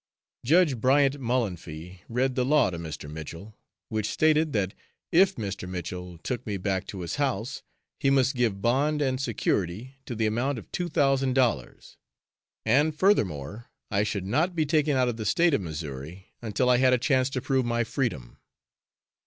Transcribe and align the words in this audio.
Judge 0.43 0.77
Bryant 0.81 1.19
Mullanphy 1.19 2.01
read 2.09 2.33
the 2.33 2.43
law 2.43 2.71
to 2.71 2.79
Mr. 2.79 3.07
Mitchell, 3.07 3.55
which 3.89 4.09
stated 4.09 4.51
that 4.51 4.73
if 5.11 5.35
Mr. 5.35 5.69
Mitchell 5.69 6.17
took 6.17 6.43
me 6.47 6.57
back 6.57 6.87
to 6.87 7.01
his 7.01 7.17
house, 7.17 7.61
he 7.99 8.09
must 8.09 8.33
give 8.35 8.63
bond 8.63 8.99
and 8.99 9.21
security 9.21 9.97
to 10.07 10.15
the 10.15 10.25
amount 10.25 10.57
of 10.57 10.71
two 10.71 10.89
thousand 10.89 11.35
dollars, 11.35 11.97
and 12.65 12.97
furthermore, 12.97 13.69
I 13.91 14.01
should 14.01 14.25
not 14.25 14.55
be 14.55 14.65
taken 14.65 14.97
out 14.97 15.07
of 15.07 15.17
the 15.17 15.23
State 15.27 15.53
of 15.53 15.61
Missouri 15.61 16.33
until 16.41 16.67
I 16.67 16.77
had 16.77 16.93
a 16.93 16.97
chance 16.97 17.29
to 17.29 17.39
prove 17.39 17.63
my 17.67 17.83
freedom. 17.83 18.39